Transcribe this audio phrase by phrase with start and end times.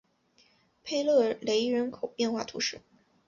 [0.83, 2.81] 佩勒雷人口变化图示